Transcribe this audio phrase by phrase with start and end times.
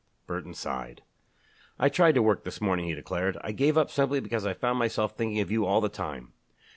[0.25, 1.03] Burton sighed.
[1.77, 3.37] "I tried to work this morning," he declared.
[3.41, 6.33] "I gave up simply because I found myself thinking of you all the time.